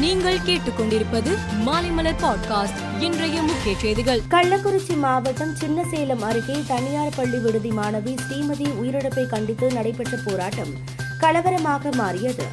நீங்கள் 0.00 0.38
கேட்டுக்கொண்டிருப்பது 0.38 1.30
மாலைமலர் 1.66 2.20
பாட்காஸ்ட் 2.22 2.78
இன்றைய 2.98 3.42
முக்கிய 3.42 3.78
செய்திகள். 3.78 4.20
கள்ளக்குறிச்சி 4.30 4.96
மாவட்டம் 4.96 5.54
சின்னசேலம் 5.54 6.20
அருகே 6.20 6.56
தனியார் 6.66 7.14
பள்ளி 7.16 7.38
விடுதி 7.38 7.70
மாணவி 7.70 8.14
ஸ்ரீமதி 8.22 8.66
உயிரிழப்பை 8.82 9.26
கண்டித்து 9.26 9.72
நடைபெற்ற 9.72 10.18
போராட்டம் 10.24 10.72
கலவரமாக 11.20 11.92
மாறியது. 11.92 12.44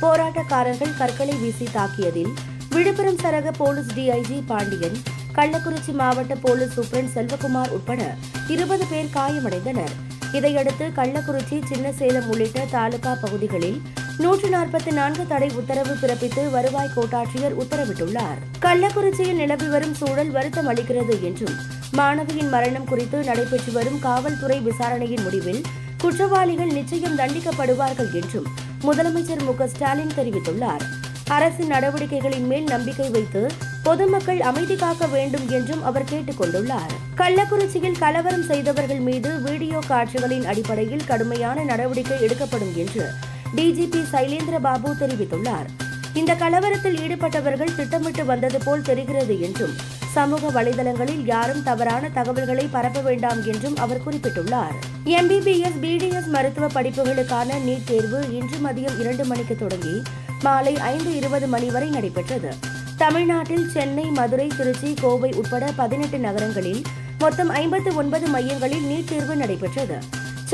போராட்டக்காரர்கள் 0.00 0.96
கற்களை 0.98 1.34
வீசி 1.34 1.68
தாக்கியதில் 1.74 2.32
விழுப்புரம் 2.70 3.16
சரக 3.16 3.50
போலீஸ் 3.56 3.92
டிஐஜி 3.94 4.42
பாண்டியன் 4.46 4.98
கள்ளக்குறிச்சி 5.34 5.92
மாவட்ட 5.92 6.34
போலீஸ் 6.34 6.80
சூப்பரண்ட் 6.80 7.14
செல்வகுமார் 7.14 7.68
உட்பட 7.68 8.14
இருபது 8.48 8.86
பேர் 8.90 9.14
காயமடைந்தனர். 9.14 9.94
இதையடுத்து 10.32 10.86
கள்ளக்குறிச்சி 10.96 11.62
சின்னசேலம் 11.72 12.26
உள்ளிட்ட 12.26 12.66
தாலுகா 12.70 13.14
பகுதிகளில் 13.14 13.82
நூற்று 14.18 14.48
நாற்பத்தி 14.48 14.92
நான்கு 14.92 15.26
தடை 15.26 15.50
உத்தரவு 15.54 15.94
பிறப்பித்து 15.94 16.50
வருவாய் 16.50 16.90
கோட்டாட்சியர் 16.96 17.54
உத்தரவிட்டுள்ளார். 17.60 18.38
கள்ளக்குறிச்சியில் 18.62 19.34
நிலவி 19.34 19.66
வரும் 19.66 19.94
சூழல் 19.94 20.30
வருத்தம் 20.30 20.68
அளிக்கிறது 20.68 21.20
என்றும் 21.20 21.54
மாணவியின் 21.92 22.48
மரணம் 22.48 22.84
குறித்து 22.84 23.22
நடைபெற்று 23.22 23.72
வரும் 23.72 23.98
காவல்துறை 23.98 24.60
விசாரணையின் 24.60 25.22
முடிவில் 25.22 25.62
குற்றவாளிகள் 25.98 26.72
நிச்சயம் 26.72 27.18
தண்டிக்கப்படுவார்கள் 27.18 28.12
என்றும் 28.12 28.46
முதலமைச்சர் 28.82 29.44
மு. 29.44 29.68
ஸ்டாலின் 29.68 30.12
தெரிவித்துள்ளார். 30.16 30.84
அரசின் 31.28 31.70
நடவடிக்கைகளின் 31.70 32.46
மேல் 32.46 32.64
நம்பிக்கை 32.64 33.08
வைத்து 33.08 33.50
பொதுமக்கள் 33.82 34.40
அமைதி 34.40 34.76
காக்க 34.76 35.06
வேண்டும் 35.06 35.48
என்றும் 35.48 35.84
அவர் 35.84 36.04
கேட்டுக் 36.04 36.40
கொண்டுள்ளார். 36.40 36.92
கள்ளக்குறிச்சியில் 37.16 37.98
கலவரம் 37.98 38.42
செய்தவர்கள் 38.42 38.98
மீது 38.98 39.40
வீடியோ 39.40 39.78
காட்சிகளின் 39.86 40.46
அடிப்படையில் 40.46 41.06
கடுமையான 41.06 41.64
நடவடிக்கை 41.64 42.22
எடுக்கப்படும் 42.22 42.76
என்று 42.76 43.10
டிஜிபி 43.56 44.00
சைலேந்திர 44.12 44.58
பாபு 44.60 44.90
தெரிவித்துள்ளார். 44.90 45.68
இந்த 46.14 46.34
கலவரத்தில் 46.34 46.96
ஈடுபட்டவர்கள் 46.96 47.74
திட்டமிட்டு 47.74 48.24
வந்தது 48.24 48.58
போல் 48.64 48.82
தெரிகிறது 48.82 49.40
என்றும் 49.40 49.74
சமூக 50.12 50.62
வலைதளங்களில் 50.62 51.24
யாரும் 51.24 51.62
தவறான 51.62 52.08
தகவல்களை 52.08 52.68
பரப்ப 52.70 53.00
வேண்டாம் 53.00 53.46
என்றும் 53.46 53.76
அவர் 53.76 54.02
குறிப்பிட்டுள்ளார். 54.06 54.76
எம்பிபிஎஸ் 55.04 55.78
பிடிஎஸ் 55.82 56.26
மருத்துவ 56.26 56.66
படிப்புகளுக்கான 56.66 57.58
நீட் 57.66 57.84
தேர்வு 57.84 58.20
இன்று 58.30 58.58
மதியம் 58.64 59.00
இரண்டு 59.00 59.24
மணிக்கு 59.24 59.56
தொடங்கி 59.56 60.02
மாலை 60.42 60.78
ஐந்து 60.78 61.16
இருபது 61.16 61.46
மணி 61.46 61.70
வரை 61.70 61.88
நடைபெற்றது. 61.88 62.54
தமிழ்நாட்டில் 62.96 63.68
சென்னை 63.68 64.04
மதுரை 64.04 64.46
திருச்சி 64.56 64.94
கோவை 65.00 65.32
உட்பட 65.34 65.72
பதினெட்டு 65.76 66.18
நகரங்களில் 66.18 66.82
மொத்தம் 67.18 67.48
ஐம்பத்து 67.48 67.94
ஒன்பது 67.94 68.26
மையங்களில் 68.26 68.84
நீட் 68.84 69.08
தேர்வு 69.08 69.36
நடைபெற்றது. 69.36 69.98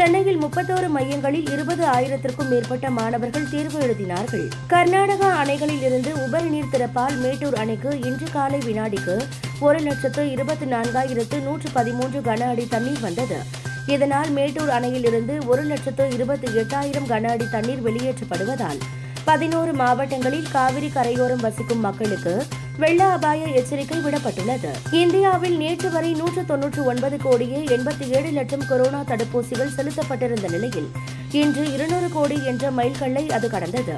சென்னையில் 0.01 0.39
முப்பத்தோரு 0.43 0.89
மையங்களில் 0.89 1.51
இருபது 1.51 1.84
ஆயிரத்திற்கும் 1.87 2.48
மேற்பட்ட 2.48 2.91
மாணவர்கள் 2.91 3.48
தேர்வு 3.48 3.79
எழுதினார்கள். 3.81 4.45
கர்நாடகா 4.70 5.29
அணைகளில் 5.42 5.83
இருந்து 5.83 6.11
உபரிநீர் 6.15 6.70
திறப்பால் 6.73 7.17
மேட்டூர் 7.17 7.55
அணைக்கு 7.55 7.91
இன்று 8.01 8.27
காலை 8.33 8.59
வினாடிக்கு 8.59 9.17
ஒரு 9.61 9.79
லட்சத்து 9.79 10.31
இருபத்தி 10.31 10.67
நான்காயிரத்து 10.67 11.42
நூற்று 11.42 11.70
பதிமூன்று 11.73 12.20
கன 12.20 12.48
அடி 12.48 12.69
தண்ணீர் 12.69 13.01
வந்தது. 13.01 13.39
இதனால் 13.87 14.31
மேட்டூர் 14.31 14.69
அணையிலிருந்து 14.69 15.47
ஒரு 15.47 15.62
லட்சத்து 15.62 16.11
இருபத்தி 16.11 16.47
எட்டாயிரம் 16.47 17.09
கன 17.09 17.31
அடி 17.31 17.48
தண்ணீர் 17.51 17.85
வெளியேற்றப்படுவதால் 17.87 18.81
பதினோரு 19.25 19.73
மாவட்டங்களில் 19.73 20.48
காவிரி 20.53 20.89
கரையோரம் 20.89 21.41
வசிக்கும் 21.41 21.81
மக்களுக்கு 21.81 22.45
வெள்ள 22.81 23.05
அபாய 23.05 23.47
எச்சரிக்கை 23.59 23.98
விடப்பட்டுள்ளது. 23.98 24.70
இந்தியாவில் 24.91 25.56
நேற்று 25.56 25.91
வரை 25.91 26.12
நூற்று 26.12 26.45
தொன்னூற்று 26.45 26.84
ஒன்பது 26.84 27.17
கோடியே 27.17 27.59
எண்பத்தி 27.77 28.05
ஏழு 28.17 28.31
லட்சம் 28.31 28.64
கொரோனா 28.69 29.00
தடுப்பூசிகள் 29.00 29.73
செலுத்தப்பட்டிருந்த 29.77 30.47
நிலையில் 30.50 30.89
இன்று 31.33 31.73
இருநூறு 31.73 32.08
கோடி 32.12 32.36
என்ற 32.45 32.70
மைல்கல்லை 32.70 33.25
அது 33.31 33.51
கடந்தது. 33.51 33.97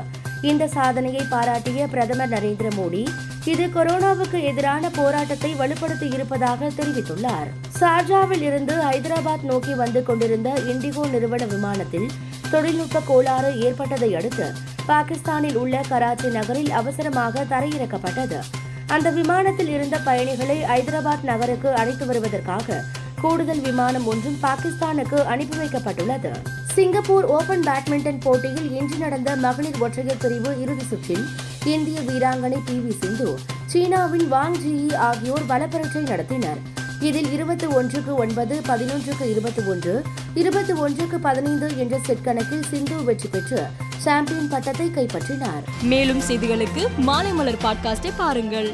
இந்த 0.50 0.66
சாதனையை 0.66 1.25
பாராட்டிய 1.30 1.86
பிரதமர் 1.86 2.33
நரேந்திர 2.34 2.70
மோடி 2.78 3.03
இது 3.44 3.66
கொரோனாவுக்கு 3.77 4.41
எதிரான 4.50 4.91
போராட்டத்தை 4.91 5.50
வலுப்படுத்தி 5.60 6.08
இருப்பதாக 6.12 6.70
தெரிவித்துள்ளார். 6.78 7.48
சார்ஜாவில் 7.80 8.44
இருந்து 8.48 8.75
ஹைதராபாத் 8.86 9.47
நோக்கி 9.50 9.75
வந்து 9.75 10.03
கொண்டிருந்த 10.03 10.50
இண்டிகோ 10.72 11.04
நிறுவன 11.10 11.44
விமானத்தில் 11.44 12.09
தொழில்நுட்ப 12.50 13.00
கோளாறு 13.06 13.53
ஏற்பட்டதை 13.60 14.14
அடுத்து 14.14 14.49
பாகிஸ்தானில் 14.87 15.54
உள்ள 15.54 15.76
கராச்சி 15.88 16.28
நகரில் 16.38 16.72
அவசரமாக 16.81 17.44
தரையிறக்கப்பட்டது. 17.54 18.41
அந்த 18.87 19.10
விமானத்தில் 19.10 19.69
இருந்த 19.69 19.98
பயணிகளை 19.98 20.62
ஐதராபாத் 20.62 21.22
நகருக்கு 21.22 21.75
அழைத்து 21.75 22.06
வருவதற்காக 22.06 22.84
கூடுதல் 23.20 23.60
விமானம் 23.60 24.06
ஒன்றும் 24.06 24.38
பாகிஸ்தானுக்கு 24.43 25.25
அனுப்பி 25.25 25.56
வைக்கப்பட்டுள்ளது. 25.56 26.31
சிங்கப்பூர் 26.75 27.25
ஓபன் 27.25 27.60
பேட்மிண்டன் 27.60 28.20
போட்டியில் 28.20 28.72
இன்று 28.72 28.97
நடந்த 28.97 29.37
மகளிர் 29.37 29.78
ஒற்றையர் 29.78 30.16
பிரிவு 30.19 30.60
இறுதி 30.60 30.84
சுற்றில் 30.84 31.25
இந்திய 31.65 32.00
வீராங்கனை 32.00 32.59
பி 32.65 32.78
வி 32.78 32.98
சிந்து 33.00 33.38
சீனாவின் 33.66 34.32
வாங் 34.32 34.59
ஜியி 34.65 34.94
ஆகியோர் 34.94 35.47
வலப்பரட்சை 35.47 36.03
நடத்தினர். 36.03 36.72
இதில் 37.02 37.32
இருபத்தி 37.32 37.66
ஒன்றுக்கு 37.66 38.14
ஒன்பது 38.14 38.60
பதினொன்றுக்கு 38.68 39.30
இருபத்தி 39.30 39.62
ஒன்று 39.62 40.02
இருபத்தி 40.34 40.72
ஒன்றுக்கு 40.72 41.18
பதினைந்து 41.18 41.68
என்ற 41.76 41.98
செட் 41.98 42.22
கணக்கில் 42.22 42.62
சிந்து 42.62 43.04
வெற்றி 43.04 43.28
பெற்று 43.28 43.60
சாம்பியன் 43.96 44.48
பட்டத்தை 44.48 44.86
கைப்பற்றினார். 44.86 45.64
மேலும் 45.82 46.20
செய்திகளுக்கு 46.20 46.84
மாலை 46.96 47.32
மலர் 47.32 47.60
பாட்காஸ்டை 47.64 48.12
பாருங்கள். 48.16 48.70